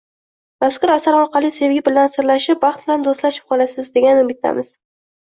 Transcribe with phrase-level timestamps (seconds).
[0.63, 4.73] Mazkur asar orqali sevgi bilan sirlashib, baxt bilan do‘stlashib qolasiz, degan umiddamiz